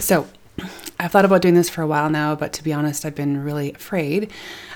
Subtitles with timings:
[0.00, 0.26] So,
[1.00, 3.44] I've thought about doing this for a while now, but to be honest, I've been
[3.44, 4.32] really afraid.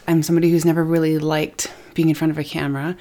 [0.06, 2.96] I'm somebody who's never really liked being in front of a camera.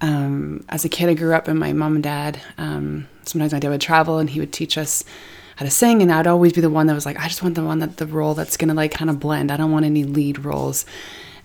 [0.00, 2.40] Um, as a kid, I grew up and my mom and dad.
[2.58, 5.04] Um, sometimes my dad would travel and he would teach us
[5.56, 7.54] how to sing, and I'd always be the one that was like, I just want
[7.54, 9.52] the one that the role that's gonna like kind of blend.
[9.52, 10.84] I don't want any lead roles.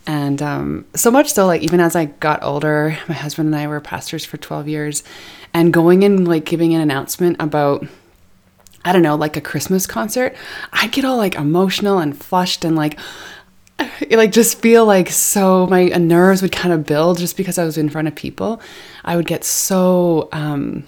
[0.07, 3.67] And um, so much so, like even as I got older, my husband and I
[3.67, 5.03] were pastors for 12 years,
[5.53, 7.85] and going and like giving an announcement about
[8.85, 10.35] I don't know, like a Christmas concert,
[10.71, 12.97] I'd get all like emotional and flushed and like
[14.09, 17.77] like just feel like so my nerves would kind of build just because I was
[17.77, 18.61] in front of people.
[19.03, 20.85] I would get so um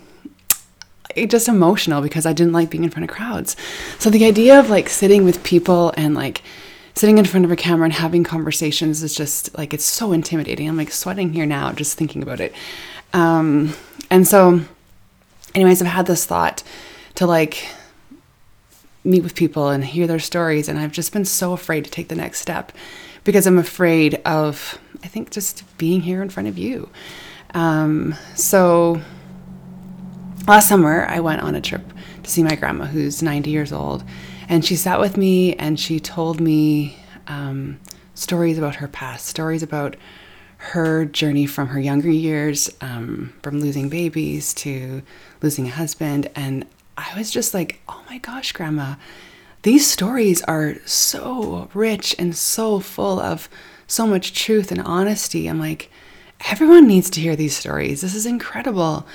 [1.28, 3.58] just emotional because I didn't like being in front of crowds.
[4.00, 6.42] So the idea of like sitting with people and like
[6.96, 10.68] sitting in front of a camera and having conversations is just like it's so intimidating.
[10.68, 12.54] I'm like sweating here now just thinking about it.
[13.14, 13.74] Um
[14.10, 14.62] and so
[15.54, 16.64] anyways, I've had this thought
[17.16, 17.68] to like
[19.04, 20.68] meet with people and hear their stories.
[20.68, 22.72] And I've just been so afraid to take the next step
[23.24, 26.90] because I'm afraid of, I think, just being here in front of you.
[27.54, 29.02] Um, so
[30.48, 31.84] last summer, I went on a trip
[32.24, 34.04] to see my grandma, who's 90 years old.
[34.48, 37.80] And she sat with me and she told me um,
[38.14, 39.96] stories about her past, stories about
[40.58, 45.02] her journey from her younger years, um, from losing babies to
[45.42, 46.30] losing a husband.
[46.36, 48.96] And I was just like, oh my gosh, Grandma,
[49.64, 53.50] these stories are so rich and so full of
[53.88, 55.48] so much truth and honesty.
[55.48, 55.90] I'm like,
[56.50, 58.02] everyone needs to hear these stories.
[58.02, 59.06] This is incredible.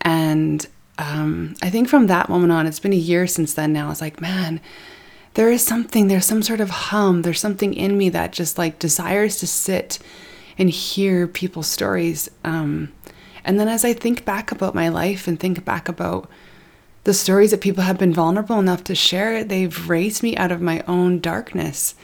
[0.00, 0.66] And
[0.98, 3.90] um, I think from that moment on, it's been a year since then now.
[3.90, 4.60] It's like, man,
[5.34, 8.78] there is something, there's some sort of hum, there's something in me that just like
[8.78, 9.98] desires to sit
[10.58, 12.28] and hear people's stories.
[12.44, 12.92] Um,
[13.44, 16.28] and then as I think back about my life and think back about
[17.08, 20.60] the stories that people have been vulnerable enough to share, they've raised me out of
[20.60, 21.94] my own darkness.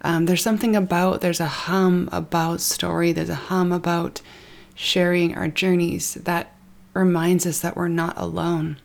[0.00, 4.22] Um, there's something about, there's a hum about story, there's a hum about
[4.74, 6.54] sharing our journeys that
[6.94, 8.78] reminds us that we're not alone.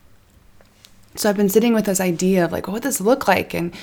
[1.14, 3.54] So I've been sitting with this idea of like, what would this look like?
[3.54, 3.74] And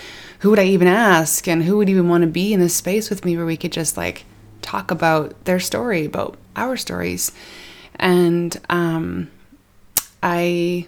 [0.42, 1.48] who would I even ask?
[1.48, 3.72] And who would even want to be in this space with me where we could
[3.72, 4.24] just like
[4.62, 7.32] talk about their story, about our stories?
[7.96, 9.32] And um,
[10.22, 10.86] I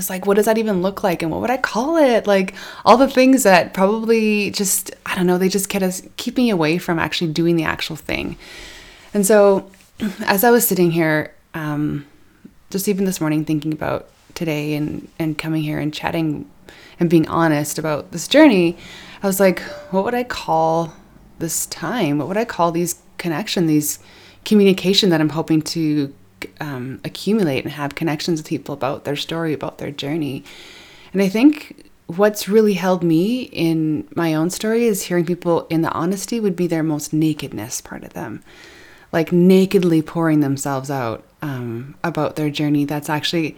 [0.00, 1.22] it's like what does that even look like?
[1.22, 2.26] And what would i call it?
[2.26, 6.36] Like all the things that probably just i don't know they just kept us keep
[6.36, 8.36] me away from actually doing the actual thing.
[9.14, 9.70] And so
[10.20, 12.06] as i was sitting here um,
[12.70, 16.50] just even this morning thinking about today and and coming here and chatting
[16.98, 18.76] and being honest about this journey
[19.22, 19.60] i was like
[19.90, 20.92] what would i call
[21.40, 22.18] this time?
[22.18, 23.98] What would i call these connection these
[24.46, 26.14] communication that i'm hoping to
[26.60, 30.44] um, accumulate and have connections with people about their story, about their journey.
[31.12, 35.82] And I think what's really held me in my own story is hearing people in
[35.82, 38.42] the honesty would be their most nakedness part of them,
[39.12, 42.84] like nakedly pouring themselves out um, about their journey.
[42.84, 43.56] That's actually,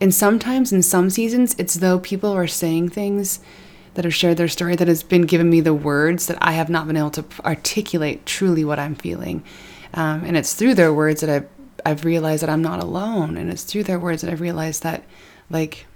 [0.00, 3.40] and sometimes in some seasons, it's though people are saying things
[3.94, 6.68] that have shared their story that has been given me the words that I have
[6.68, 9.42] not been able to articulate truly what I'm feeling.
[9.94, 11.48] Um, and it's through their words that I've
[11.86, 15.04] I've realized that I'm not alone, and it's through their words that I've realized that,
[15.48, 15.86] like,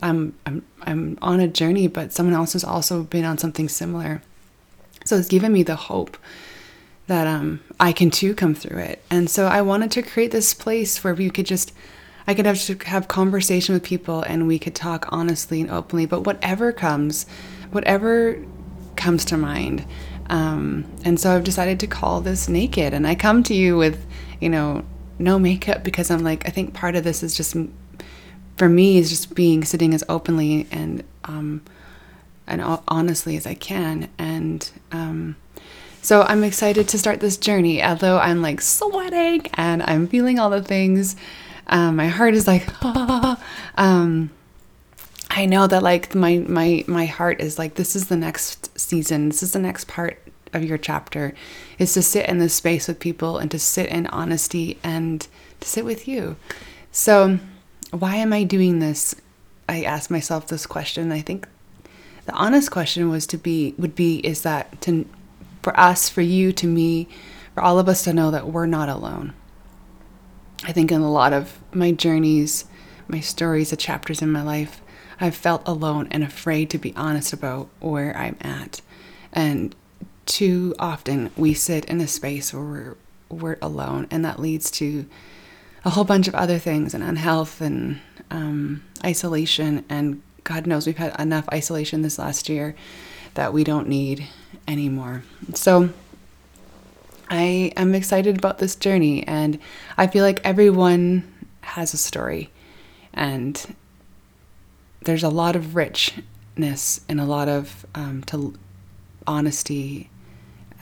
[0.00, 4.22] I'm I'm I'm on a journey, but someone else has also been on something similar.
[5.04, 6.16] So it's given me the hope
[7.08, 9.02] that um I can too come through it.
[9.10, 11.72] And so I wanted to create this place where we could just
[12.26, 16.06] I could have to have conversation with people and we could talk honestly and openly,
[16.06, 17.26] but whatever comes,
[17.72, 18.38] whatever
[18.96, 19.84] comes to mind.
[20.30, 22.94] Um, and so I've decided to call this naked.
[22.94, 24.06] And I come to you with,
[24.40, 24.84] you know,
[25.22, 27.56] no makeup because I'm like, I think part of this is just
[28.56, 31.62] for me is just being sitting as openly and um,
[32.46, 34.08] and honestly as I can.
[34.18, 35.36] And um,
[36.02, 37.82] so I'm excited to start this journey.
[37.82, 41.16] Although I'm like sweating and I'm feeling all the things,
[41.68, 43.42] um, my heart is like, ah.
[43.76, 44.30] um,
[45.30, 49.30] I know that like my my my heart is like this is the next season.
[49.30, 50.21] This is the next part
[50.52, 51.34] of your chapter
[51.78, 55.26] is to sit in this space with people and to sit in honesty and
[55.60, 56.36] to sit with you.
[56.90, 57.38] So,
[57.90, 59.14] why am I doing this?
[59.68, 61.12] I asked myself this question.
[61.12, 61.48] I think
[62.26, 65.06] the honest question was to be would be is that to
[65.62, 67.08] for us, for you, to me,
[67.54, 69.32] for all of us to know that we're not alone.
[70.64, 72.64] I think in a lot of my journeys,
[73.08, 74.80] my stories, the chapters in my life,
[75.20, 78.80] I've felt alone and afraid to be honest about where I'm at.
[79.32, 79.74] And
[80.26, 82.96] too often we sit in a space where we're,
[83.28, 85.06] we're alone, and that leads to
[85.84, 90.96] a whole bunch of other things and unhealth and um, isolation and God knows we've
[90.96, 92.74] had enough isolation this last year
[93.34, 94.28] that we don't need
[94.66, 95.22] anymore.
[95.54, 95.90] So
[97.30, 99.58] I am excited about this journey, and
[99.96, 101.32] I feel like everyone
[101.62, 102.50] has a story,
[103.14, 103.74] and
[105.02, 108.54] there's a lot of richness and a lot of um, to
[109.26, 110.10] honesty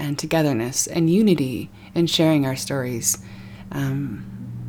[0.01, 3.19] and togetherness and unity in sharing our stories.
[3.71, 4.27] Um,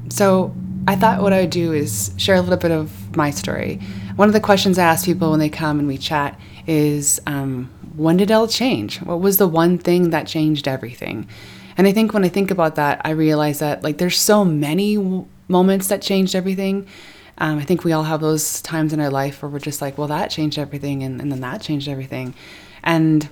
[0.09, 0.53] so
[0.87, 3.79] I thought what I would do is share a little bit of my story.
[4.15, 7.71] One of the questions I ask people when they come and we chat is, um,
[7.95, 9.01] when did it all change?
[9.01, 11.27] What was the one thing that changed everything?
[11.77, 14.95] And I think when I think about that, I realize that like there's so many
[14.95, 16.87] w- moments that changed everything.
[17.37, 19.97] Um, I think we all have those times in our life where we're just like,
[19.97, 22.35] well, that changed everything, and, and then that changed everything.
[22.83, 23.29] And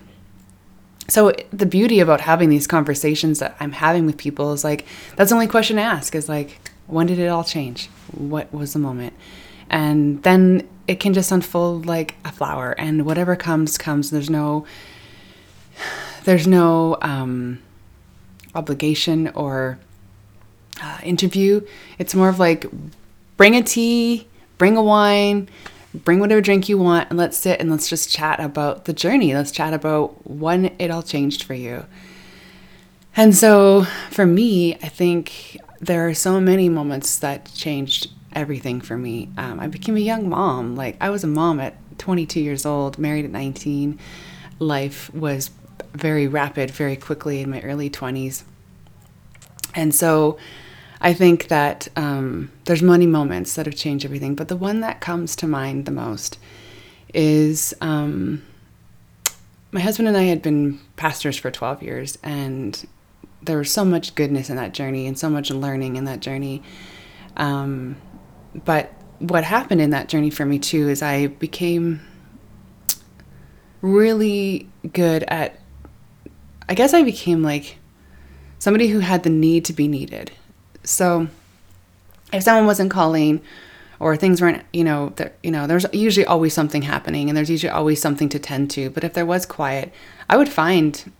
[1.09, 4.85] so the beauty about having these conversations that I'm having with people is like
[5.15, 7.87] that's the only question to ask is like when did it all change?
[8.11, 9.13] What was the moment?
[9.69, 14.65] And then it can just unfold like a flower and whatever comes comes there's no
[16.23, 17.59] there's no um,
[18.55, 19.79] obligation or
[20.81, 21.61] uh, interview.
[21.97, 22.65] It's more of like
[23.37, 24.27] bring a tea,
[24.57, 25.49] bring a wine,
[25.93, 29.33] bring whatever drink you want, and let's sit and let's just chat about the journey.
[29.33, 31.85] Let's chat about when it all changed for you.
[33.15, 38.97] And so for me, I think there are so many moments that changed everything for
[38.97, 39.29] me.
[39.37, 40.75] Um, I became a young mom.
[40.75, 43.99] Like, I was a mom at 22 years old, married at 19.
[44.59, 45.51] Life was
[45.93, 48.43] very rapid, very quickly in my early 20s.
[49.75, 50.37] And so
[51.01, 54.99] I think that um, there's many moments that have changed everything, but the one that
[54.99, 56.37] comes to mind the most
[57.13, 58.43] is um,
[59.71, 62.85] my husband and I had been pastors for 12 years, and
[63.41, 66.61] there was so much goodness in that journey and so much learning in that journey.
[67.37, 67.95] Um,
[68.53, 72.01] but what happened in that journey for me too is I became
[73.81, 75.59] really good at,
[76.67, 77.77] I guess I became like
[78.59, 80.31] somebody who had the need to be needed.
[80.89, 81.27] So
[82.33, 83.41] if someone wasn't calling
[83.99, 87.49] or things weren't, you know, there, you know, there's usually always something happening and there's
[87.49, 88.89] usually always something to tend to.
[88.89, 89.93] But if there was quiet,
[90.29, 91.11] I would find,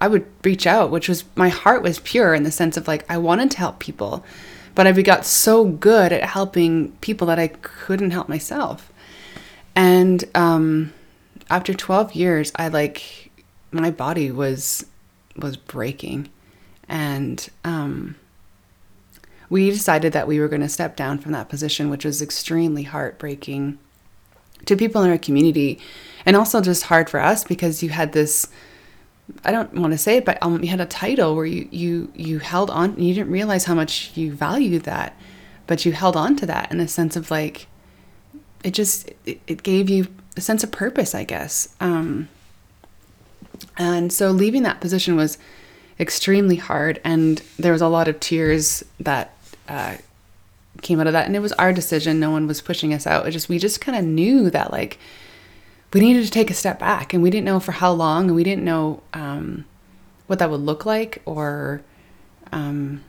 [0.00, 3.04] I would reach out, which was my heart was pure in the sense of like
[3.10, 4.24] I wanted to help people,
[4.74, 8.90] but I got so good at helping people that I couldn't help myself.
[9.76, 10.92] And um,
[11.50, 13.30] after 12 years, I like
[13.70, 14.86] my body was
[15.36, 16.28] was breaking,
[16.88, 18.16] and um,
[19.50, 22.84] we decided that we were going to step down from that position, which was extremely
[22.84, 23.78] heartbreaking
[24.64, 25.78] to people in our community
[26.24, 28.46] and also just hard for us because you had this
[29.44, 32.12] I don't want to say it, but um, you had a title where you you
[32.14, 32.90] you held on.
[32.90, 35.16] And you didn't realize how much you valued that,
[35.66, 37.66] but you held on to that in a sense of like,
[38.64, 41.74] it just it, it gave you a sense of purpose, I guess.
[41.80, 42.28] Um,
[43.76, 45.38] and so leaving that position was
[45.98, 49.34] extremely hard, and there was a lot of tears that
[49.70, 49.96] uh,
[50.82, 52.18] came out of that, and it was our decision.
[52.18, 53.26] No one was pushing us out.
[53.26, 54.98] It just we just kind of knew that like
[55.92, 58.34] we needed to take a step back, and we didn't know for how long, and
[58.34, 59.64] we didn't know um,
[60.26, 61.82] what that would look like, or
[62.52, 63.02] um,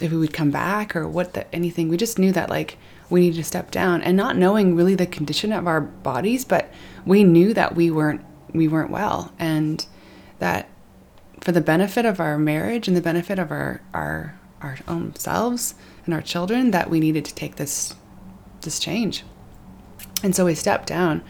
[0.00, 1.88] if we would come back, or what the, anything.
[1.88, 2.76] We just knew that like
[3.08, 6.70] we needed to step down, and not knowing really the condition of our bodies, but
[7.06, 9.86] we knew that we weren't we weren't well, and
[10.38, 10.68] that
[11.40, 15.74] for the benefit of our marriage and the benefit of our our our own selves
[16.04, 17.94] and our children that we needed to take this
[18.62, 19.24] this change.
[20.22, 21.22] And so we stepped down,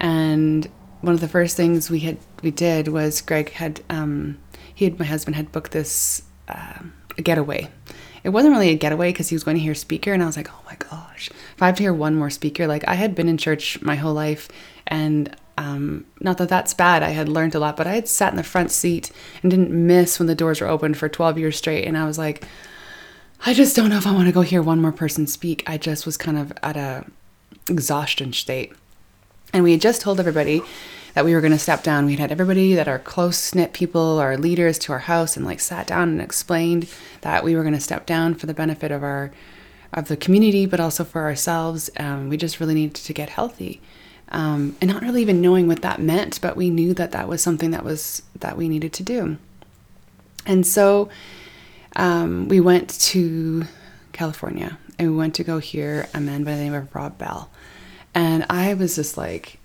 [0.00, 0.68] and
[1.00, 4.38] one of the first things we had we did was Greg had um,
[4.74, 6.80] he had my husband had booked this uh,
[7.22, 7.70] getaway.
[8.24, 10.36] It wasn't really a getaway because he was going to hear speaker, and I was
[10.36, 13.14] like, oh my gosh, if I have to hear one more speaker, like I had
[13.14, 14.48] been in church my whole life,
[14.86, 17.02] and um, not that that's bad.
[17.02, 19.10] I had learned a lot, but I had sat in the front seat
[19.42, 22.16] and didn't miss when the doors were open for 12 years straight, and I was
[22.16, 22.44] like,
[23.44, 25.64] I just don't know if I want to go hear one more person speak.
[25.66, 27.04] I just was kind of at a
[27.68, 28.72] exhaustion state.
[29.52, 30.62] And we had just told everybody
[31.14, 32.06] that we were going to step down.
[32.06, 35.44] We had had everybody that are close knit people, our leaders to our house, and
[35.44, 36.88] like sat down and explained
[37.22, 39.32] that we were going to step down for the benefit of our
[39.92, 41.90] of the community, but also for ourselves.
[41.96, 43.80] Um, we just really needed to get healthy,
[44.30, 47.42] um, and not really even knowing what that meant, but we knew that that was
[47.42, 49.38] something that was that we needed to do.
[50.46, 51.08] And so
[51.96, 53.64] um, we went to
[54.12, 57.50] California and we went to go hear a man by the name of Rob Bell.
[58.14, 59.58] And I was just like,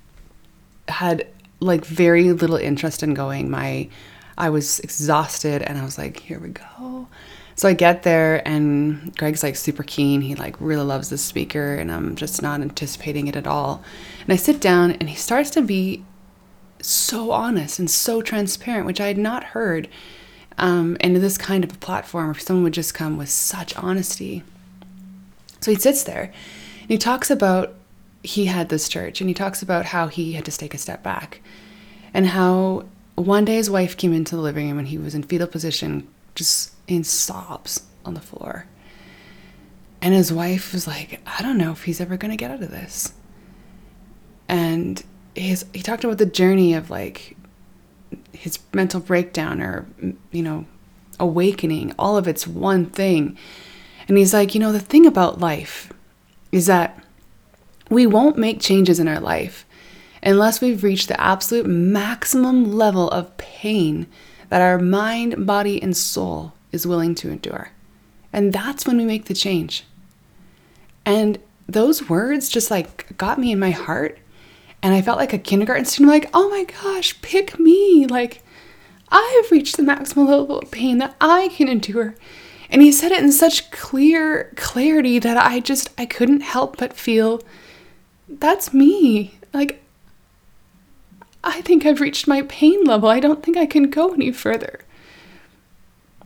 [0.88, 1.27] had
[1.60, 3.50] like very little interest in going.
[3.50, 3.89] My,
[4.38, 7.08] I was exhausted and I was like, here we go.
[7.55, 10.22] So I get there and Greg's like super keen.
[10.22, 13.83] He like really loves the speaker and I'm just not anticipating it at all.
[14.22, 16.03] And I sit down and he starts to be
[16.81, 19.88] so honest and so transparent, which I had not heard
[20.57, 24.43] um, this kind of a platform where someone would just come with such honesty.
[25.62, 26.33] So he sits there
[26.81, 27.75] and he talks about
[28.24, 31.03] he had this church and he talks about how he had to take a step
[31.03, 31.41] back
[32.13, 35.24] and how one day his wife came into the living room and he was in
[35.24, 38.68] fetal position, just in sobs on the floor.
[40.02, 42.62] And his wife was like, I don't know if he's ever going to get out
[42.62, 43.13] of this.
[44.50, 45.02] And
[45.34, 47.38] his, he talked about the journey of like
[48.34, 49.88] his mental breakdown or,
[50.32, 50.66] you know,
[51.20, 53.38] awakening, all of it's one thing.
[54.08, 55.92] And he's like, you know, the thing about life
[56.52, 57.02] is that
[57.90, 59.66] we won't make changes in our life
[60.22, 64.08] unless we've reached the absolute maximum level of pain
[64.53, 67.72] that our mind, body, and soul is willing to endure.
[68.31, 69.83] And that's when we make the change.
[71.07, 74.19] And those words just like got me in my heart.
[74.83, 78.05] And I felt like a kindergarten student, like, oh my gosh, pick me.
[78.05, 78.43] Like,
[79.10, 82.13] I have reached the maximum level of pain that I can endure.
[82.69, 86.93] And he said it in such clear clarity that I just, I couldn't help but
[86.93, 87.41] feel
[88.29, 89.39] that's me.
[89.51, 89.83] Like,
[91.44, 93.10] I think I've reached my pain level.
[93.10, 94.80] I don't think I can go any further.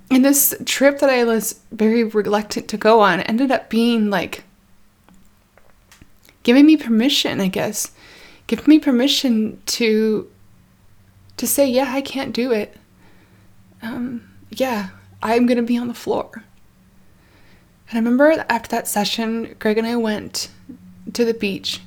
[0.09, 4.43] And this trip that I was very reluctant to go on ended up being like
[6.43, 7.91] giving me permission, I guess.
[8.45, 10.29] Giving me permission to
[11.35, 12.77] to say, yeah, I can't do it.
[13.81, 14.89] Um, yeah,
[15.21, 16.29] I'm gonna be on the floor.
[17.89, 20.49] And I remember after that session, Greg and I went
[21.13, 21.81] to the beach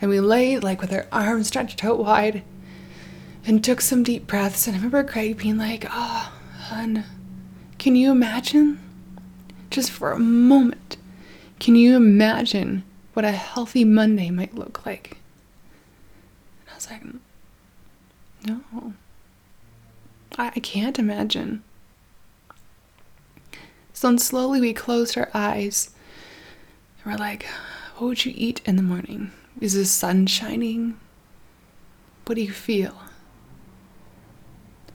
[0.00, 2.42] and we lay like with our arms stretched out wide
[3.48, 4.66] and took some deep breaths.
[4.66, 6.32] And I remember Greg being like, oh,
[6.68, 7.04] hun
[7.78, 8.80] can you imagine?
[9.70, 10.96] Just for a moment,
[11.60, 15.18] can you imagine what a healthy Monday might look like?
[16.60, 17.02] And I was like,
[18.46, 18.94] no,
[20.36, 21.62] I, I can't imagine.
[23.92, 25.90] So then slowly we closed our eyes.
[27.02, 27.44] And we're like,
[27.96, 29.30] what would you eat in the morning?
[29.60, 30.98] Is the sun shining?
[32.26, 32.94] What do you feel?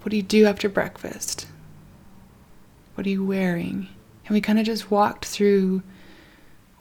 [0.03, 1.47] What do you do after breakfast?
[2.95, 3.87] What are you wearing?
[4.25, 5.81] And we kind of just walked through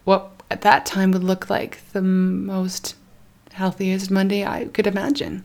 [0.05, 2.97] what at that time would look like the most
[3.52, 5.45] healthiest Monday I could imagine.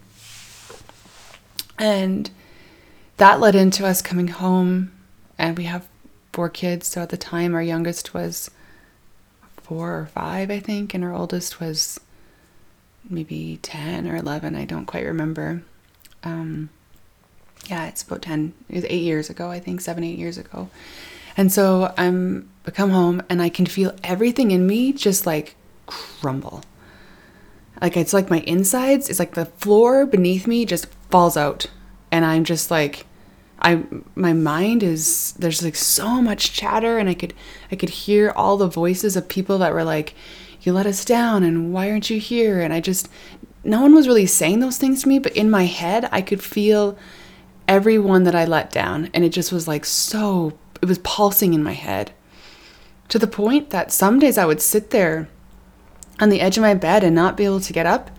[1.78, 2.32] And
[3.18, 4.92] that led into us coming home,
[5.38, 5.88] and we have
[6.34, 6.88] four kids.
[6.88, 8.50] So at the time, our youngest was
[9.58, 12.00] four or five, I think, and our oldest was
[13.08, 14.56] maybe 10 or 11.
[14.56, 15.62] I don't quite remember.
[16.24, 16.70] Um,
[17.66, 20.70] yeah, it's about 10, it was eight years ago, I think, seven, eight years ago.
[21.36, 25.56] And so I'm, I come home and I can feel everything in me just like
[25.86, 26.64] crumble.
[27.82, 31.68] Like it's like my insides, it's like the floor beneath me just falls out.
[32.12, 33.06] And I'm just like,
[33.60, 33.84] I
[34.16, 37.34] my mind is there's like so much chatter and I could
[37.72, 40.14] I could hear all the voices of people that were like
[40.62, 43.10] you let us down and why aren't you here and I just
[43.64, 46.44] no one was really saying those things to me but in my head I could
[46.44, 46.98] feel
[47.68, 49.10] everyone that I let down.
[49.14, 52.12] And it just was like so, it was pulsing in my head
[53.10, 55.28] to the point that some days I would sit there
[56.20, 58.12] on the edge of my bed and not be able to get up.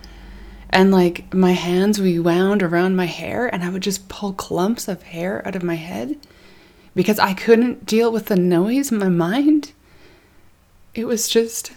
[0.71, 4.35] And like my hands would be wound around my hair, and I would just pull
[4.35, 6.19] clumps of hair out of my head
[6.95, 9.73] because I couldn't deal with the noise in my mind.
[10.95, 11.73] It was just,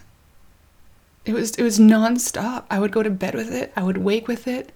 [1.26, 2.66] it was it was nonstop.
[2.70, 3.72] I would go to bed with it.
[3.78, 4.74] I would wake with it.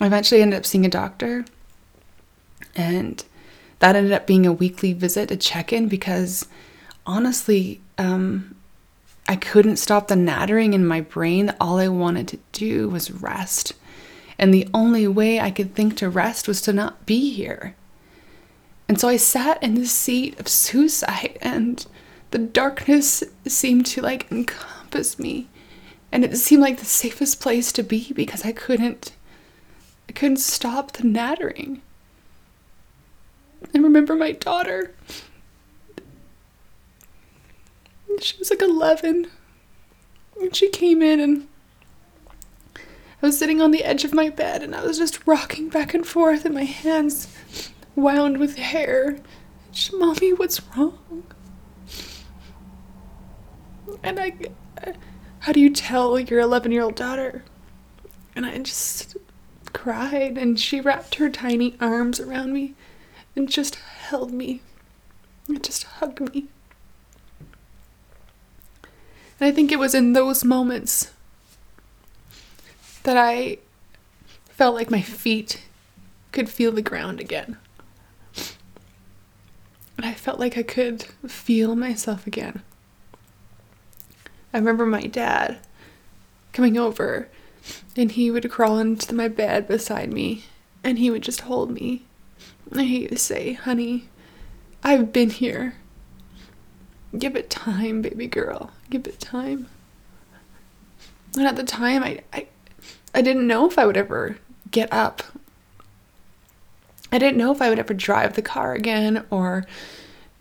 [0.00, 1.44] I eventually ended up seeing a doctor
[2.74, 3.24] and
[3.78, 6.46] that ended up being a weekly visit, a check in, because
[7.06, 8.54] honestly, um,
[9.28, 11.54] I couldn't stop the nattering in my brain.
[11.60, 13.74] All I wanted to do was rest.
[14.38, 17.74] And the only way I could think to rest was to not be here.
[18.88, 21.84] And so I sat in the seat of suicide, and
[22.30, 25.48] the darkness seemed to like encompass me.
[26.10, 29.12] And it seemed like the safest place to be because I couldn't
[30.08, 31.82] I couldn't stop the nattering.
[33.62, 34.94] I remember my daughter.
[38.20, 39.30] She was like 11.
[40.40, 41.48] And she came in and
[42.76, 45.94] I was sitting on the edge of my bed and I was just rocking back
[45.94, 47.28] and forth and my hands
[47.96, 49.18] wound with hair.
[49.72, 51.24] She, Mommy, what's wrong?
[54.02, 54.36] And I,
[55.40, 57.44] how do you tell your 11 year old daughter?
[58.36, 59.16] And I just
[59.72, 62.74] cried and she wrapped her tiny arms around me
[63.36, 64.62] and just held me
[65.46, 66.46] and just hugged me.
[69.40, 71.12] And I think it was in those moments
[73.04, 73.58] that I
[74.46, 75.62] felt like my feet
[76.32, 77.56] could feel the ground again.
[79.96, 82.62] And I felt like I could feel myself again.
[84.52, 85.58] I remember my dad
[86.52, 87.28] coming over
[87.96, 90.44] and he would crawl into my bed beside me
[90.82, 92.04] and he would just hold me.
[92.70, 94.08] And hate to say, Honey,
[94.82, 95.74] I've been here.
[97.16, 98.70] Give it time, baby girl.
[98.90, 99.66] Give it time.
[101.36, 102.46] And at the time, I, I,
[103.14, 104.38] I didn't know if I would ever
[104.70, 105.22] get up.
[107.10, 109.64] I didn't know if I would ever drive the car again or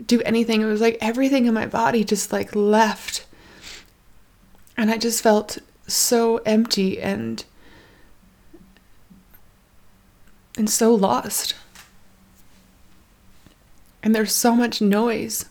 [0.06, 0.62] do anything.
[0.62, 3.26] It was like everything in my body just like left.
[4.76, 7.44] And I just felt so empty and
[10.58, 11.54] and so lost.
[14.04, 15.46] And there's so much noise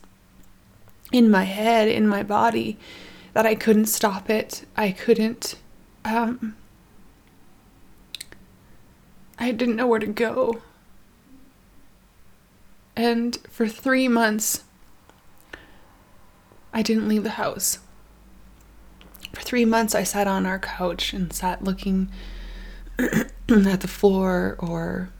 [1.13, 2.79] in my head, in my body,
[3.33, 4.65] that I couldn't stop it.
[4.77, 5.57] I couldn't,
[6.05, 6.57] um,
[9.39, 10.63] I didn't know where to go.
[12.97, 14.65] And for three months,
[16.73, 17.79] I didn't leave the house.
[19.35, 22.11] For three months, I sat on our couch and sat looking
[22.99, 25.11] at the floor, or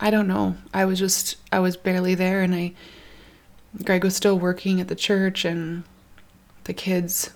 [0.00, 0.56] I don't know.
[0.72, 2.72] I was just, I was barely there, and I,
[3.84, 5.84] Greg was still working at the church, and
[6.64, 7.30] the kids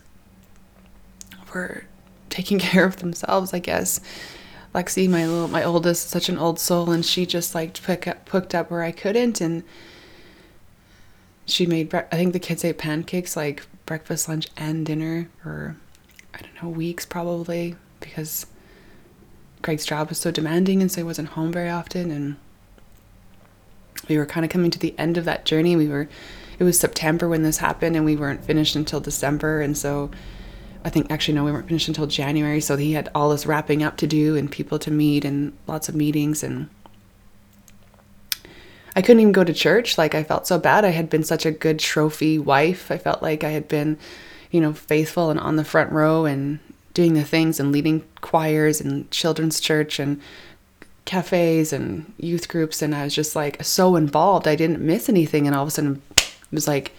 [1.53, 1.85] were
[2.31, 4.01] taking care of themselves, I guess.
[4.75, 8.25] Lexi, my little, my oldest, such an old soul, and she just like pick up,
[8.27, 9.65] picked up where I couldn't, and
[11.45, 11.93] she made.
[11.95, 15.77] I think the kids ate pancakes like breakfast, lunch, and dinner, or
[16.33, 18.47] I don't know, weeks probably, because
[19.61, 22.37] Greg's job was so demanding, and so he wasn't home very often, and
[24.09, 25.77] we were kind of coming to the end of that journey.
[25.77, 26.09] We were,
[26.59, 30.11] it was September when this happened, and we weren't finished until December, and so
[30.85, 32.61] I think actually no, we weren't finished until January.
[32.61, 35.89] So he had all this wrapping up to do and people to meet and lots
[35.89, 36.69] of meetings and
[38.95, 39.97] I couldn't even go to church.
[39.97, 40.85] Like I felt so bad.
[40.85, 42.91] I had been such a good trophy wife.
[42.91, 43.99] I felt like I had been,
[44.51, 46.59] you know, faithful and on the front row and
[46.93, 50.21] doing the things and leading choirs and children's church and
[51.05, 54.47] cafes and youth groups and I was just like so involved.
[54.47, 56.93] I didn't miss anything and all of a sudden it was like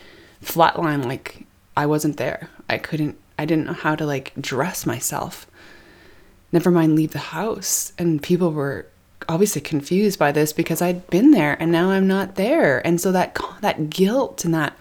[0.44, 2.50] flatline like I wasn't there.
[2.70, 5.48] I couldn't I didn't know how to like dress myself.
[6.52, 7.94] Never mind leave the house.
[7.98, 8.88] And people were
[9.28, 12.86] obviously confused by this because I'd been there and now I'm not there.
[12.86, 14.78] And so that that guilt and that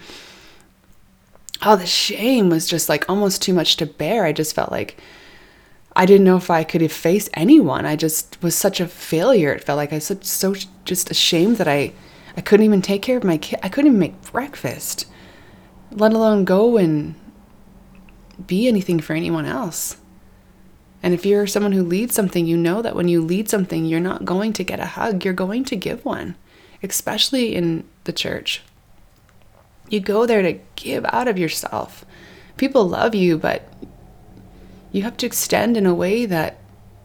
[1.63, 4.25] oh the shame was just like almost too much to bear.
[4.25, 4.99] I just felt like
[5.95, 7.85] I didn't know if I could face anyone.
[7.85, 9.53] I just was such a failure.
[9.53, 11.93] It felt like I was so, just ashamed that I
[12.37, 13.61] I couldn't even take care of my kid.
[13.63, 15.07] I couldn't even make breakfast,
[15.91, 17.15] let alone go and
[18.47, 19.99] be anything for anyone else.
[21.03, 24.01] And if you're someone who leads something, you know that when you lead something, you're
[24.01, 26.37] not going to get a hug, you're going to give one,
[26.83, 28.63] especially in the church.
[29.91, 32.05] You go there to give out of yourself.
[32.57, 33.69] People love you, but
[34.93, 36.59] you have to extend in a way that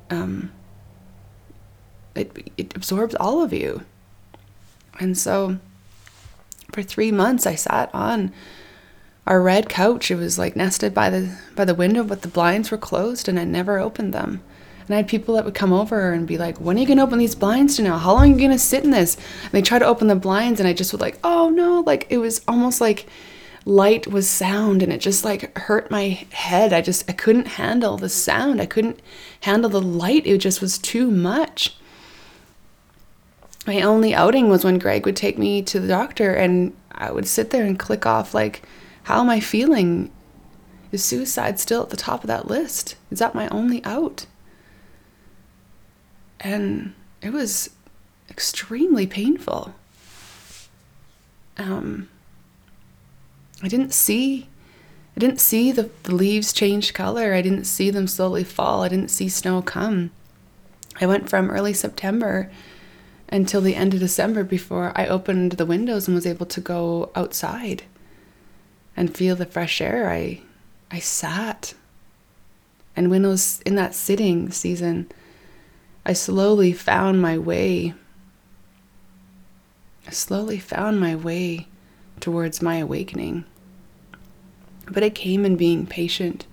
[0.09, 0.51] um,
[2.15, 3.83] it, it absorbs all of you.
[4.99, 5.57] And so
[6.71, 8.33] for three months, I sat on
[9.25, 10.11] our red couch.
[10.11, 13.39] It was like nested by the by the window, but the blinds were closed, and
[13.39, 14.41] I never opened them.
[14.87, 17.03] And I had people that would come over and be like, "When are you gonna
[17.03, 17.97] open these blinds to now?
[17.97, 20.59] How long are you gonna sit in this?" And they try to open the blinds,
[20.59, 23.07] and I just would like, "Oh no!" Like it was almost like
[23.67, 26.71] light was sound, and it just like hurt my head.
[26.71, 28.61] I just I couldn't handle the sound.
[28.61, 29.01] I couldn't
[29.41, 30.25] handle the light.
[30.25, 31.75] It just was too much.
[33.67, 37.27] My only outing was when Greg would take me to the doctor, and I would
[37.27, 38.63] sit there and click off like
[39.03, 40.11] how am I feeling?
[40.91, 42.95] Is suicide still at the top of that list?
[43.11, 44.25] Is that my only out?
[46.39, 47.71] And it was
[48.29, 49.75] extremely painful.
[51.57, 52.07] Um,
[53.61, 54.47] I didn't see
[55.15, 57.33] I didn't see the, the leaves change color.
[57.33, 58.83] I didn't see them slowly fall.
[58.83, 60.11] I didn't see snow come.
[61.01, 62.51] I went from early September
[63.29, 67.11] until the end of December before I opened the windows and was able to go
[67.15, 67.81] outside
[68.95, 70.41] and feel the fresh air, I
[70.91, 71.73] I sat.
[72.95, 75.11] And when I was in that sitting season,
[76.05, 77.95] I slowly found my way.
[80.07, 81.67] I slowly found my way
[82.19, 83.45] towards my awakening.
[84.89, 86.45] But it came in being patient.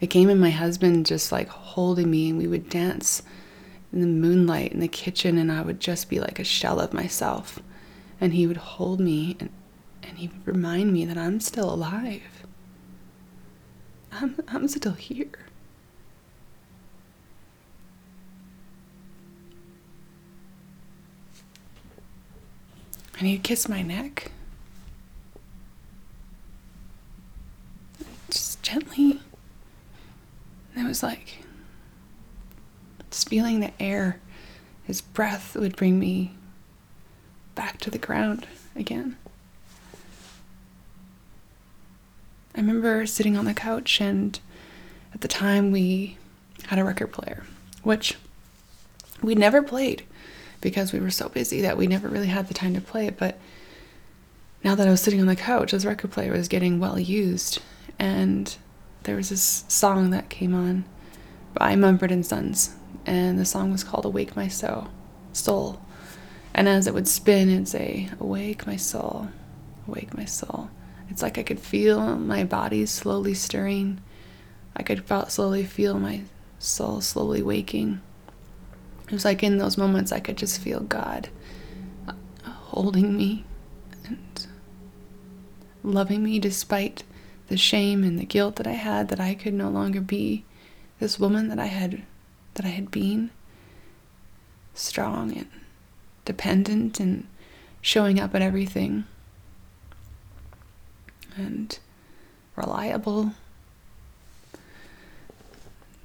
[0.00, 3.22] It came in my husband just like holding me, and we would dance
[3.92, 6.92] in the moonlight in the kitchen, and I would just be like a shell of
[6.92, 7.60] myself.
[8.20, 9.50] And he would hold me and
[10.08, 12.46] and he would remind me that I'm still alive.
[14.12, 15.26] I'm, I'm still here.
[23.18, 24.30] And he'd kiss my neck.
[28.30, 29.20] Just gently.
[30.74, 31.44] And it was like
[33.10, 34.18] just feeling the air.
[34.84, 36.34] His breath would bring me
[37.54, 39.16] back to the ground again.
[42.56, 44.38] I remember sitting on the couch, and
[45.12, 46.18] at the time we
[46.66, 47.44] had a record player,
[47.82, 48.16] which
[49.22, 50.04] we never played
[50.60, 53.18] because we were so busy that we never really had the time to play it.
[53.18, 53.38] But
[54.62, 57.60] now that I was sitting on the couch, this record player was getting well used,
[57.98, 58.56] and
[59.04, 60.84] there was this song that came on
[61.54, 62.74] by Mumford and Sons,
[63.06, 64.88] and the song was called "Awake My Soul."
[65.32, 65.80] Soul,
[66.54, 69.28] and as it would spin, it'd say, "Awake my soul,
[69.86, 70.70] awake my soul."
[71.10, 74.00] It's like I could feel my body slowly stirring.
[74.76, 76.22] I could slowly feel my
[76.58, 78.00] soul slowly waking.
[79.06, 81.28] It was like in those moments I could just feel God
[82.42, 83.44] holding me
[84.04, 84.46] and
[85.84, 87.04] loving me despite
[87.48, 90.44] the shame and the guilt that I had that I could no longer be
[90.98, 92.02] this woman that I had
[92.54, 93.30] that I had been
[94.74, 95.48] strong and
[96.24, 97.26] dependent and
[97.80, 99.04] showing up at everything
[101.36, 101.78] and
[102.56, 103.32] reliable.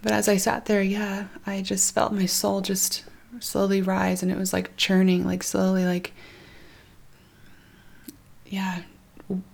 [0.02, 3.04] But as I sat there, yeah, I just felt my soul just
[3.40, 6.14] slowly rise and it was like churning, like slowly, like,
[8.46, 8.84] yeah,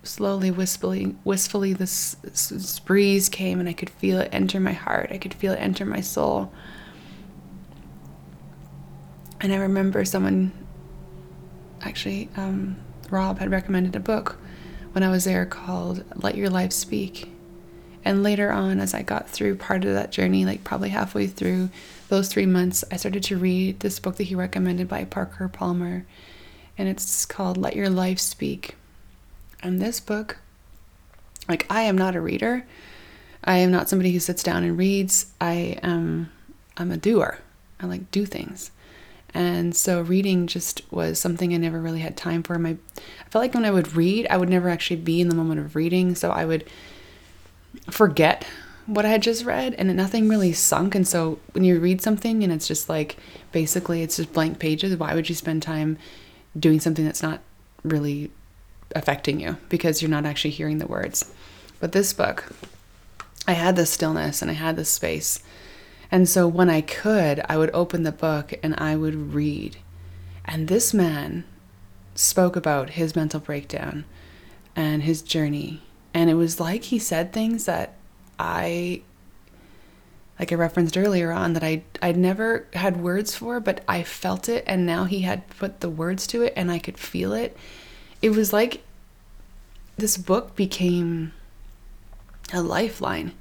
[0.02, 5.10] slowly, wistfully, wistfully, this, this breeze came and I could feel it enter my heart.
[5.12, 6.52] I could feel it enter my soul.
[9.40, 10.52] And I remember someone,
[11.82, 12.76] actually, um,
[13.10, 14.38] Rob had recommended a book
[14.92, 17.30] when I was there called Let Your Life Speak.
[18.04, 21.70] And later on, as I got through part of that journey, like probably halfway through
[22.08, 26.06] those three months, I started to read this book that he recommended by Parker Palmer.
[26.78, 28.76] And it's called Let Your Life Speak.
[29.66, 30.38] And this book,
[31.48, 32.64] like, I am not a reader.
[33.42, 35.32] I am not somebody who sits down and reads.
[35.40, 36.30] I am
[36.76, 37.38] I'm a doer.
[37.80, 38.70] I like do things.
[39.34, 42.56] And so reading just was something I never really had time for.
[42.60, 45.34] My I felt like when I would read, I would never actually be in the
[45.34, 46.64] moment of reading, so I would
[47.90, 48.46] forget
[48.86, 50.94] what I had just read and nothing really sunk.
[50.94, 53.16] And so when you read something and it's just like
[53.50, 55.98] basically it's just blank pages, why would you spend time
[56.56, 57.40] doing something that's not
[57.82, 58.30] really
[58.94, 61.32] affecting you because you're not actually hearing the words?
[61.80, 62.46] But this book,
[63.46, 65.42] I had this stillness and I had this space
[66.10, 69.78] and so when I could, I would open the book and I would read.
[70.44, 71.44] And this man
[72.14, 74.04] spoke about his mental breakdown
[74.74, 75.82] and his journey.
[76.14, 77.94] And it was like he said things that
[78.38, 79.02] I
[80.38, 84.48] like I referenced earlier on that I I'd never had words for, but I felt
[84.48, 87.56] it and now he had put the words to it and I could feel it.
[88.22, 88.82] It was like
[89.96, 91.32] this book became
[92.52, 93.32] a lifeline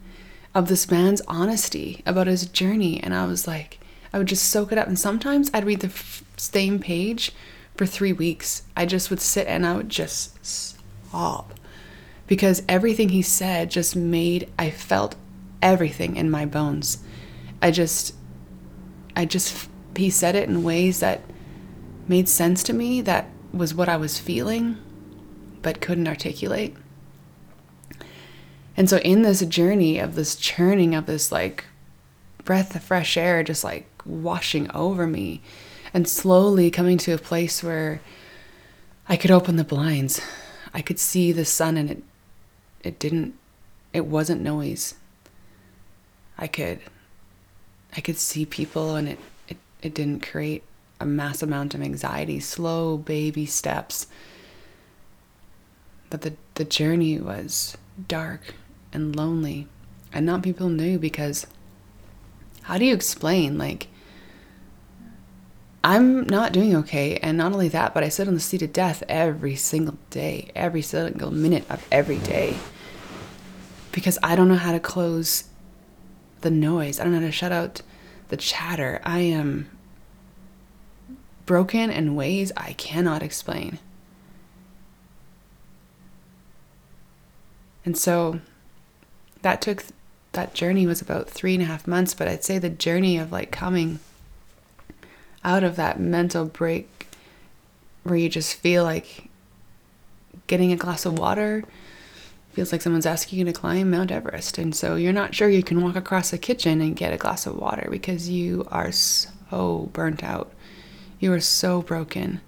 [0.53, 3.01] of this man's honesty about his journey.
[3.01, 3.79] And I was like,
[4.13, 4.87] I would just soak it up.
[4.87, 7.31] And sometimes I'd read the f- same page
[7.75, 8.63] for three weeks.
[8.75, 11.53] I just would sit and I would just sob
[12.27, 15.15] because everything he said just made, I felt
[15.61, 16.99] everything in my bones.
[17.61, 18.15] I just,
[19.15, 21.21] I just, he said it in ways that
[22.07, 24.77] made sense to me, that was what I was feeling,
[25.61, 26.75] but couldn't articulate.
[28.77, 31.65] And so, in this journey of this churning of this like
[32.43, 35.41] breath of fresh air just like washing over me,
[35.93, 38.01] and slowly coming to a place where
[39.07, 40.19] I could open the blinds,
[40.73, 42.03] I could see the sun, and it,
[42.83, 43.35] it didn't,
[43.93, 44.95] it wasn't noise.
[46.37, 46.81] I could,
[47.95, 50.63] I could see people, and it, it, it didn't create
[50.99, 52.39] a mass amount of anxiety.
[52.39, 54.07] Slow baby steps.
[56.09, 57.77] But the, the journey was
[58.07, 58.53] dark
[58.93, 59.67] and lonely
[60.13, 61.45] and not people knew because
[62.63, 63.87] how do you explain like
[65.83, 68.73] I'm not doing okay and not only that but I sit on the seat of
[68.73, 72.57] death every single day every single minute of every day
[73.91, 75.43] because I don't know how to close
[76.41, 77.81] the noise I don't know how to shut out
[78.29, 79.69] the chatter I am
[81.45, 83.79] broken in ways I cannot explain
[87.85, 88.39] and so
[89.43, 89.83] that took
[90.31, 93.31] that journey was about three and a half months, but I'd say the journey of
[93.31, 93.99] like coming
[95.43, 97.07] out of that mental break
[98.03, 99.29] where you just feel like
[100.47, 101.63] getting a glass of water
[102.53, 104.57] feels like someone's asking you to climb Mount Everest.
[104.57, 107.45] And so you're not sure you can walk across the kitchen and get a glass
[107.45, 110.51] of water because you are so burnt out.
[111.25, 112.39] You are so broken.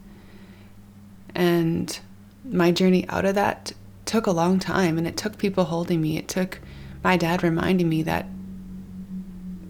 [1.33, 1.99] And
[2.45, 3.71] my journey out of that
[4.05, 6.15] took a long time and it took people holding me.
[6.15, 6.59] It took
[7.03, 8.27] my dad reminding me that,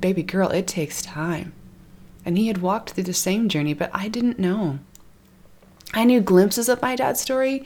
[0.02, 1.54] baby girl, it takes time.
[2.26, 4.80] And he had walked through the same journey, but I didn't know.
[5.93, 7.65] I knew glimpses of my dad's story,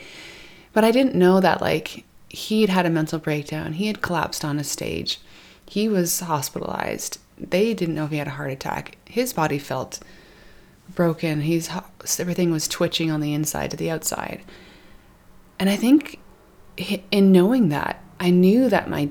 [0.74, 3.74] but I didn't know that, like, he had had a mental breakdown.
[3.74, 5.20] He had collapsed on a stage.
[5.66, 7.18] He was hospitalized.
[7.36, 8.98] They didn't know if he had a heart attack.
[9.06, 10.02] His body felt
[10.96, 11.42] broken.
[11.42, 11.70] He's
[12.20, 14.44] everything was twitching on the inside to the outside.
[15.60, 16.20] And I think
[17.12, 19.10] in knowing that, I knew that my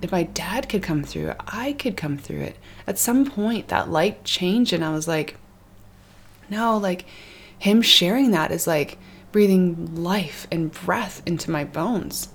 [0.00, 2.56] if my dad could come through I could come through it.
[2.86, 5.36] At some point, that light changed, and I was like,
[6.48, 7.04] no, like
[7.58, 8.98] him sharing that is like
[9.32, 12.28] breathing life and breath into my bones,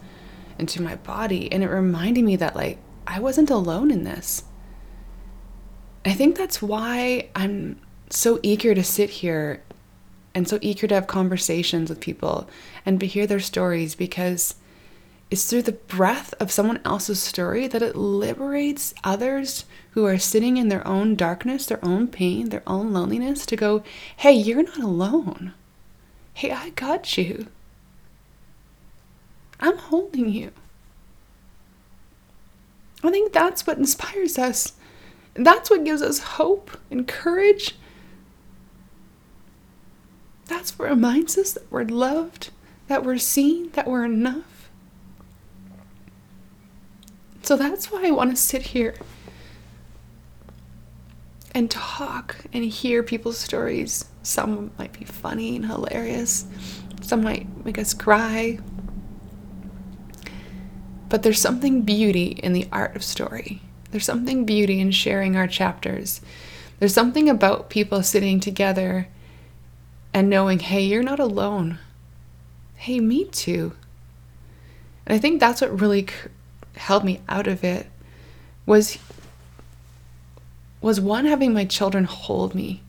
[0.59, 1.51] into my body.
[1.51, 4.43] And it reminded me that, like, I wasn't alone in this.
[6.05, 7.79] I think that's why I'm
[8.15, 9.61] so eager to sit here
[10.35, 12.47] and so eager to have conversations with people
[12.85, 14.55] and to hear their stories because
[15.31, 20.57] it's through the breath of someone else's story that it liberates others who are sitting
[20.57, 23.83] in their own darkness, their own pain, their own loneliness to go,
[24.17, 25.53] hey, you're not alone.
[26.35, 27.47] Hey, I got you.
[29.59, 30.51] I'm holding you.
[33.03, 34.73] I think that's what inspires us.
[35.33, 37.75] That's what gives us hope and courage
[40.45, 42.49] that's what reminds us that we're loved,
[42.87, 44.69] that we're seen, that we're enough.
[47.41, 48.95] So that's why I want to sit here
[51.53, 54.05] and talk and hear people's stories.
[54.23, 56.45] Some might be funny and hilarious,
[57.01, 58.59] some might make us cry.
[61.09, 63.61] But there's something beauty in the art of story.
[63.91, 66.21] There's something beauty in sharing our chapters.
[66.79, 69.07] There's something about people sitting together
[70.13, 71.79] and knowing, hey, you're not alone.
[72.75, 73.73] Hey, me too.
[75.05, 76.07] And I think that's what really
[76.75, 77.87] held me out of it
[78.65, 78.97] was
[80.81, 82.81] was one having my children hold me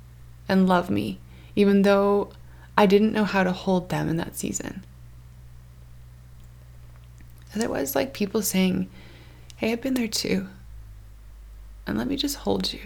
[0.49, 1.19] and love me
[1.55, 2.31] even though
[2.77, 4.85] I didn't know how to hold them in that season.
[7.55, 8.91] Otherwise, like people saying,
[9.57, 10.49] Hey, I've been there too.
[11.87, 12.81] And let me just hold you.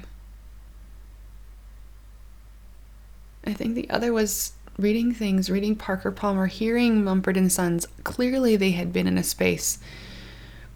[3.48, 7.86] I think the other was reading things, reading Parker Palmer, hearing Mumford and Sons.
[8.04, 9.78] Clearly, they had been in a space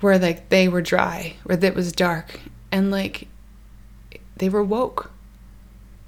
[0.01, 3.29] where like they were dry, where it was dark, and like
[4.37, 5.11] they were woke.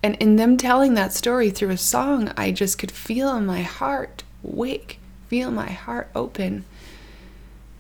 [0.03, 4.23] And in them telling that story through a song, I just could feel my heart
[4.43, 4.99] wake,
[5.29, 6.65] feel my heart open.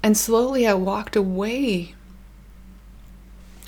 [0.03, 1.94] And slowly I walked away,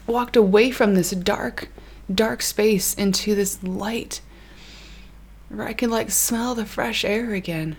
[0.07, 1.71] walked away from this dark,
[2.15, 4.21] dark space into this light
[5.49, 7.77] where I could like smell the fresh air again,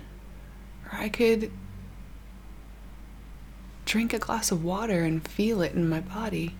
[0.84, 1.50] where I could
[3.84, 6.54] drink a glass of water and feel it in my body,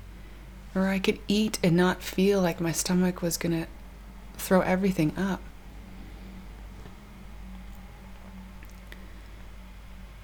[0.72, 3.66] where I could eat and not feel like my stomach was gonna
[4.36, 5.40] throw everything up.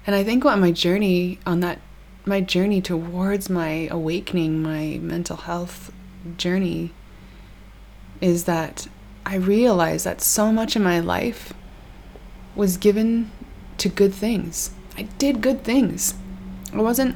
[0.07, 1.79] And I think what my journey, on that,
[2.25, 5.91] my journey towards my awakening, my mental health
[6.37, 6.91] journey,
[8.21, 8.87] is that
[9.25, 11.53] I realized that so much in my life
[12.55, 13.31] was given
[13.77, 14.71] to good things.
[14.97, 16.13] I did good things.
[16.73, 17.15] I wasn't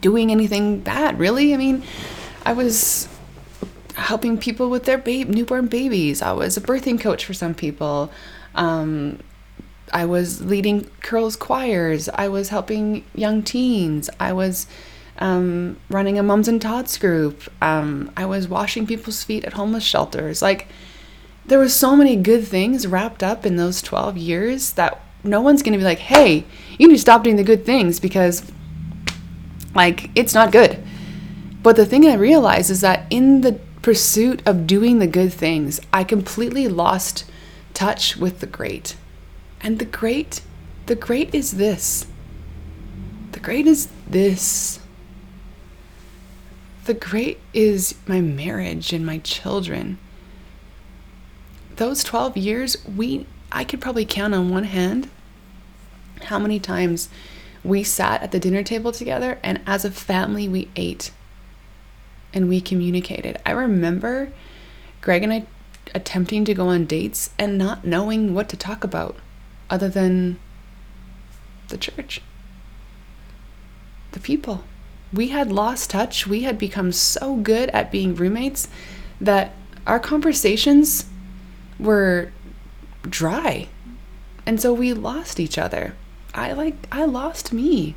[0.00, 1.52] doing anything bad, really.
[1.54, 1.82] I mean,
[2.44, 3.08] I was
[3.94, 6.22] helping people with their babe, newborn babies.
[6.22, 8.10] I was a birthing coach for some people.
[8.54, 9.20] Um,
[9.92, 12.08] I was leading girls' choirs.
[12.08, 14.08] I was helping young teens.
[14.18, 14.66] I was
[15.20, 17.42] um, running a mums and tots group.
[17.62, 20.42] Um, I was washing people's feet at homeless shelters.
[20.42, 20.68] Like,
[21.46, 25.62] there was so many good things wrapped up in those 12 years that no one's
[25.62, 26.44] going to be like, hey,
[26.78, 28.50] you need to stop doing the good things because,
[29.74, 30.82] like, it's not good.
[31.62, 35.80] But the thing I realized is that in the pursuit of doing the good things,
[35.92, 37.24] I completely lost
[37.74, 38.96] touch with the great.
[39.60, 40.40] And the great,
[40.86, 42.06] the great is this.
[43.32, 44.79] The great is this.
[46.90, 49.96] The great is my marriage and my children.
[51.76, 55.08] Those 12 years, we I could probably count on one hand
[56.24, 57.08] how many times
[57.62, 61.12] we sat at the dinner table together and as a family we ate
[62.34, 63.38] and we communicated.
[63.46, 64.32] I remember
[65.00, 65.46] Greg and I
[65.94, 69.14] attempting to go on dates and not knowing what to talk about
[69.70, 70.40] other than
[71.68, 72.20] the church,
[74.10, 74.64] the people.
[75.12, 76.26] We had lost touch.
[76.26, 78.68] We had become so good at being roommates
[79.20, 79.52] that
[79.86, 81.06] our conversations
[81.78, 82.32] were
[83.02, 83.68] dry.
[84.46, 85.94] And so we lost each other.
[86.34, 87.94] I like I lost me.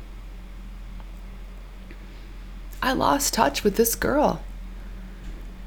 [2.82, 4.42] I lost touch with this girl.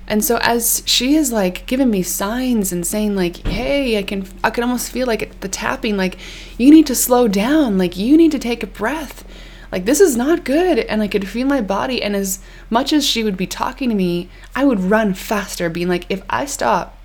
[0.08, 4.28] And so as she is like giving me signs and saying like, "Hey, I can
[4.44, 6.18] I can almost feel like the tapping like
[6.58, 9.26] you need to slow down, like you need to take a breath.
[9.72, 13.06] Like this is not good." And I could feel my body and as much as
[13.06, 16.98] she would be talking to me, I would run faster being like, "If I stop,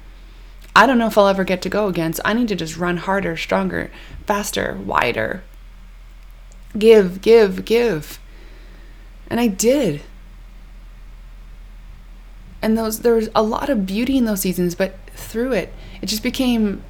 [0.75, 2.13] I don't know if I'll ever get to go again.
[2.13, 3.91] So I need to just run harder, stronger,
[4.27, 5.43] faster, wider.
[6.79, 8.19] Give, give, give."
[9.29, 10.03] And I did
[12.63, 16.07] and those there was a lot of beauty in those seasons but through it it
[16.07, 16.83] just became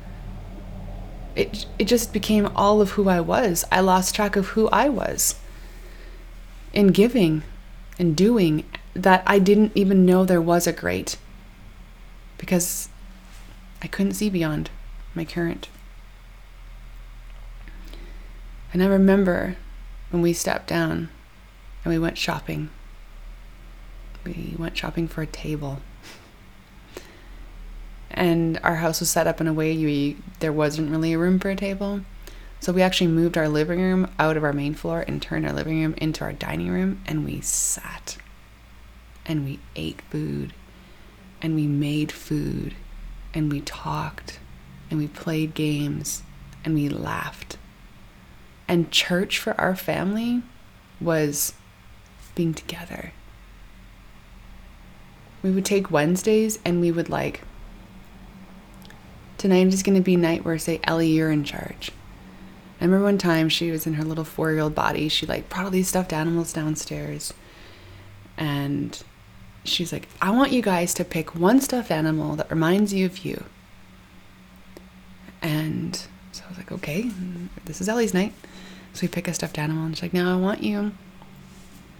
[1.35, 4.91] it it just became all of who I was I lost track of who I
[4.91, 5.35] was
[6.73, 7.43] in giving
[7.99, 11.17] and doing that I didn't even know there was a great
[12.39, 12.89] because
[13.83, 14.71] I couldn't see beyond
[15.15, 15.69] my current
[18.73, 19.57] and I remember
[20.11, 21.09] when we stepped down
[21.85, 22.71] and we went shopping
[24.25, 25.81] we went shopping for a table.
[28.11, 31.39] And our house was set up in a way we, there wasn't really a room
[31.39, 32.03] for a table.
[32.62, 35.53] So we actually moved our living room out of our main floor and turned our
[35.53, 38.18] living room into our dining room and we sat
[39.27, 40.55] and we ate food
[41.42, 42.77] and we made food
[43.35, 44.38] and we talked
[44.88, 46.22] and we played games
[46.64, 47.57] and we laughed.
[48.68, 50.42] And church for our family
[51.01, 51.55] was
[52.37, 53.12] being together
[55.42, 57.42] we would take Wednesdays and we would like,
[59.38, 61.90] tonight is going to be night where, say, Ellie, you're in charge.
[62.83, 65.09] I remember one time she was in her little four year old body.
[65.09, 67.33] She like brought all these stuffed animals downstairs.
[68.37, 69.01] And
[69.62, 73.25] she's like, I want you guys to pick one stuffed animal that reminds you of
[73.25, 73.45] you.
[75.40, 75.95] And
[76.33, 77.09] so I was like, okay,
[77.66, 78.35] this is Ellie's night.
[78.95, 79.85] So we pick a stuffed animal.
[79.85, 80.90] And she's like, now I want you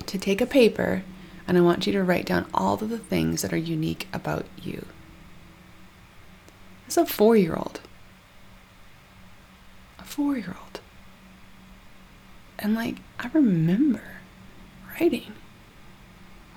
[0.05, 1.05] to take a paper
[1.47, 4.47] and I want you to write down all of the things that are unique about
[4.61, 4.85] you.
[6.88, 7.83] It's a four year old.
[10.12, 10.81] Four year old.
[12.59, 14.03] And like, I remember
[14.90, 15.33] writing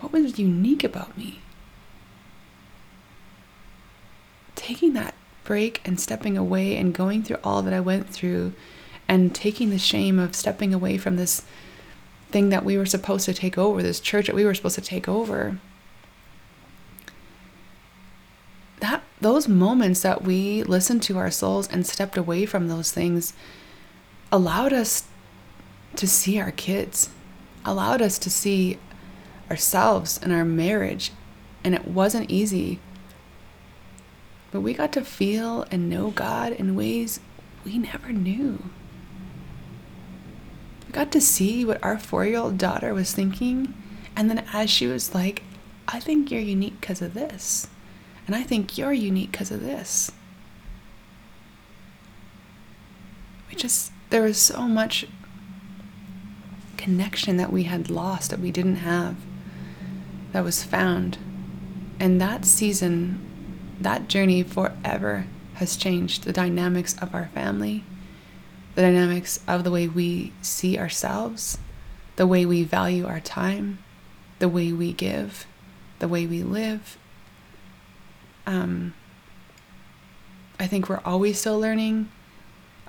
[0.01, 1.39] what was unique about me.
[4.55, 5.15] Taking that
[5.45, 8.51] break and stepping away and going through all that I went through
[9.07, 11.43] and taking the shame of stepping away from this
[12.31, 14.81] thing that we were supposed to take over, this church that we were supposed to
[14.81, 15.59] take over.
[18.79, 23.33] That those moments that we listened to our souls and stepped away from those things
[24.31, 25.05] allowed us
[25.95, 27.09] to see our kids,
[27.63, 28.77] allowed us to see
[29.49, 31.11] ourselves and our marriage.
[31.63, 32.79] And it wasn't easy.
[34.51, 37.19] But we got to feel and know God in ways
[37.65, 38.69] we never knew
[40.85, 43.73] We got to see what our four year old daughter was thinking.
[44.15, 45.43] And then as she was like,
[45.87, 47.67] I think you're unique because of this.
[48.27, 50.11] And I think you're unique because of this.
[53.49, 55.05] We just, there was so much
[56.77, 59.15] connection that we had lost, that we didn't have,
[60.31, 61.17] that was found.
[61.99, 63.19] And that season,
[63.79, 67.83] that journey forever has changed the dynamics of our family
[68.75, 71.57] the dynamics of the way we see ourselves,
[72.17, 73.79] the way we value our time,
[74.39, 75.47] the way we give,
[75.99, 76.97] the way we live.
[78.45, 78.93] Um,
[80.59, 82.09] I think we're always still learning.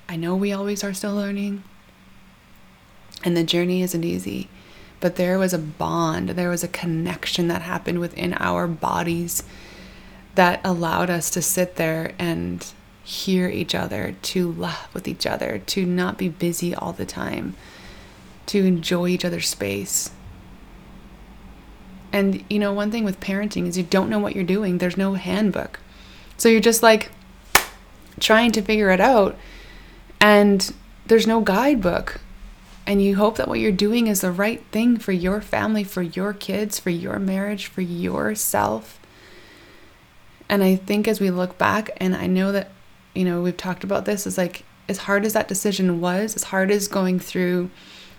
[0.08, 1.64] I know we always are still learning.
[3.24, 4.48] And the journey isn't easy.
[5.00, 9.42] But there was a bond, there was a connection that happened within our bodies
[10.36, 12.66] that allowed us to sit there and
[13.02, 17.54] hear each other, to laugh with each other, to not be busy all the time,
[18.46, 20.10] to enjoy each other's space.
[22.12, 24.78] And you know, one thing with parenting is you don't know what you're doing.
[24.78, 25.80] There's no handbook.
[26.36, 27.10] So you're just like
[28.20, 29.36] trying to figure it out
[30.20, 30.72] and
[31.06, 32.20] there's no guidebook.
[32.86, 36.02] And you hope that what you're doing is the right thing for your family, for
[36.02, 39.00] your kids, for your marriage, for yourself.
[40.48, 42.70] And I think as we look back, and I know that
[43.16, 46.44] you know, we've talked about this, is like as hard as that decision was, as
[46.44, 47.70] hard as going through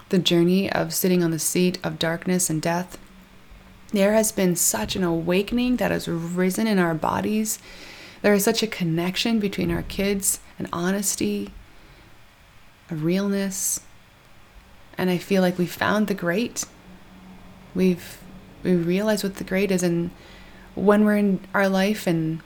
[0.10, 2.98] the journey of sitting on the seat of darkness and death,
[3.92, 7.60] there has been such an awakening that has risen in our bodies.
[8.22, 11.52] There is such a connection between our kids and honesty,
[12.90, 13.82] a realness,
[14.98, 16.66] And I feel like we found the great.
[17.76, 18.18] We've
[18.64, 20.10] we realize what the great is and
[20.74, 22.42] when we're in our life and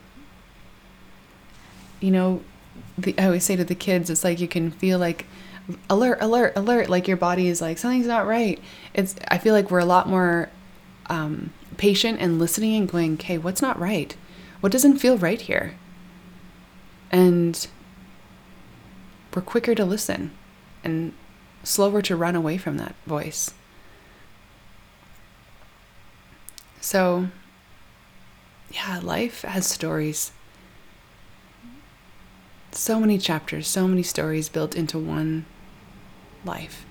[2.02, 2.42] you know,
[2.98, 5.26] the, I always say to the kids, it's like you can feel like
[5.90, 8.60] alert, alert, alert, like your body is like something's not right.
[8.94, 10.50] It's I feel like we're a lot more
[11.12, 14.16] um, patient and listening and going, okay, what's not right?
[14.62, 15.76] What doesn't feel right here?
[17.12, 17.68] And
[19.36, 20.32] we're quicker to listen
[20.86, 21.14] and
[21.64, 23.54] slower to run away from that voice.
[26.80, 27.28] So,
[28.72, 30.32] yeah, life has stories.
[32.72, 35.46] So many chapters, so many stories built into one
[36.46, 36.86] life.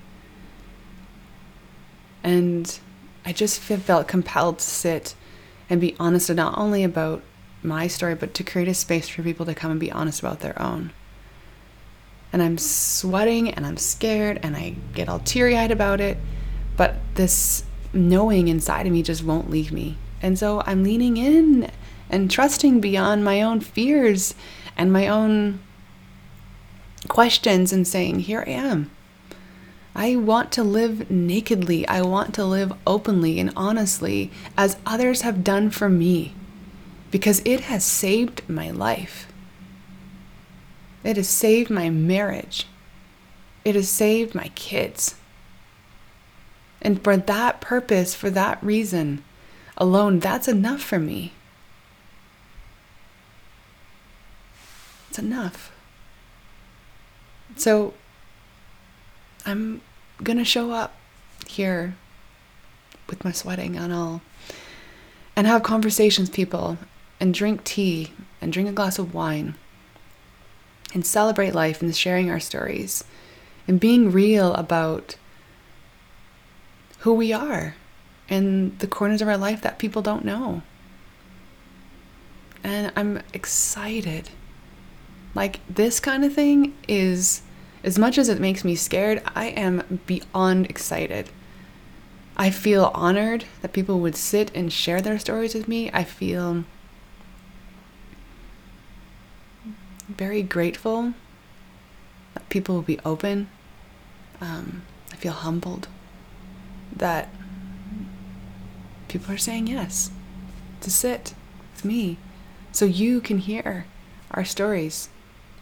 [2.23, 2.79] And
[3.25, 5.15] I just felt compelled to sit
[5.69, 7.21] and be honest not only about
[7.63, 10.39] my story, but to create a space for people to come and be honest about
[10.39, 10.91] their own.
[12.33, 16.17] And I'm sweating and I'm scared and I get all teary eyed about it,
[16.77, 17.63] but this
[17.93, 19.97] knowing inside of me just won't leave me.
[20.21, 21.69] And so I'm leaning in
[22.09, 24.33] and trusting beyond my own fears
[24.77, 25.59] and my own
[27.07, 28.91] questions and saying, Here I am.
[29.95, 31.87] I want to live nakedly.
[31.87, 36.33] I want to live openly and honestly as others have done for me
[37.11, 39.27] because it has saved my life.
[41.03, 42.67] It has saved my marriage.
[43.65, 45.15] It has saved my kids.
[46.81, 49.23] And for that purpose, for that reason
[49.77, 51.33] alone, that's enough for me.
[55.09, 55.71] It's enough.
[57.57, 57.93] So
[59.45, 59.81] I'm
[60.25, 60.95] to show up
[61.47, 61.95] here
[63.09, 64.21] with my sweating and all
[65.35, 66.77] and have conversations people
[67.19, 69.55] and drink tea and drink a glass of wine
[70.93, 73.03] and celebrate life and sharing our stories
[73.67, 75.15] and being real about
[76.99, 77.75] who we are
[78.29, 80.61] and the corners of our life that people don't know.
[82.63, 84.29] And I'm excited.
[85.33, 87.41] Like, this kind of thing is,
[87.83, 91.29] as much as it makes me scared, I am beyond excited.
[92.37, 95.89] I feel honored that people would sit and share their stories with me.
[95.93, 96.63] I feel
[100.07, 101.13] very grateful
[102.33, 103.49] that people will be open.
[104.39, 105.87] Um, I feel humbled
[106.95, 107.29] that
[109.07, 110.11] people are saying yes
[110.81, 111.33] to sit
[111.73, 112.17] with me
[112.71, 113.85] so you can hear
[114.31, 115.09] our stories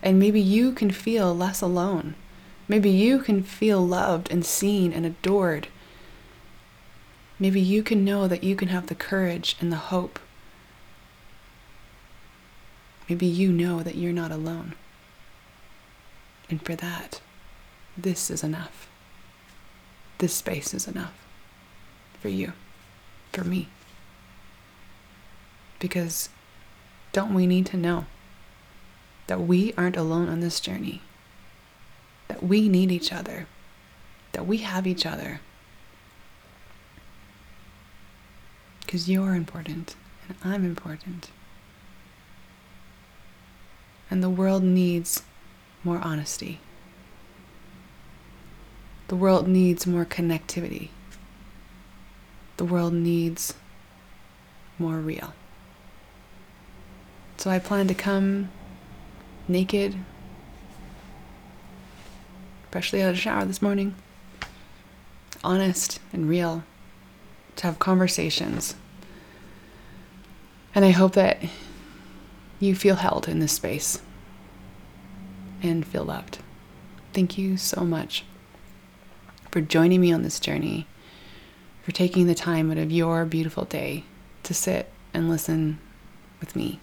[0.02, 2.16] and maybe you can feel less alone.
[2.68, 5.68] Maybe you can feel loved and seen and adored.
[7.40, 10.20] Maybe you can know that you can have the courage and the hope
[13.10, 14.76] Maybe you know that you're not alone.
[16.48, 17.22] And for that,
[17.98, 18.88] this is enough.
[20.20, 21.14] This space is enough
[22.22, 22.54] for you,
[23.34, 23.68] for me.
[25.80, 26.30] Because
[27.14, 28.06] don't we need to know
[29.30, 31.04] that we aren't alone on this journey?
[32.30, 33.46] That we need each other,
[34.32, 35.40] that we have each other.
[38.80, 39.96] Because you're important
[40.28, 41.30] and I'm important.
[44.10, 45.22] And the world needs
[45.84, 46.60] more honesty.
[49.10, 50.90] The world needs more connectivity.
[52.58, 53.54] The world needs
[54.80, 55.34] more real.
[57.38, 58.50] So I plan to come
[59.50, 59.96] naked,
[62.72, 63.96] freshly out of the shower this morning,
[65.44, 66.64] honest and real,
[67.56, 68.76] to have conversations.
[70.76, 71.40] And I hope that
[72.60, 74.02] you feel held in this space
[75.62, 76.40] and feel loved.
[77.14, 78.24] Thank you so much
[79.52, 80.86] for joining me on this journey,
[81.82, 84.04] for taking the time out of your beautiful day
[84.44, 85.80] to sit and listen
[86.40, 86.80] with me.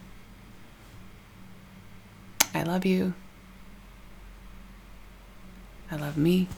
[2.57, 3.13] I love you.
[5.91, 6.49] I love me.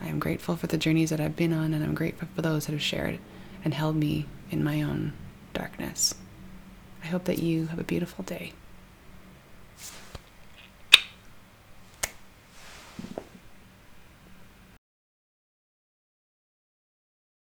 [0.00, 2.64] I am grateful for the journeys that I've been on, and I'm grateful for those
[2.64, 3.18] that have shared
[3.62, 5.12] and held me in my own
[5.52, 6.14] darkness.
[7.04, 8.54] I hope that you have a beautiful day.